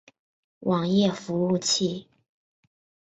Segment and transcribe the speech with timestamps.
[0.61, 2.07] 网页服务器。